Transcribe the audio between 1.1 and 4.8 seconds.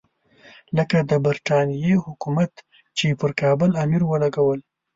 برټانیې حکومت چې پر کابل امیر ولګول.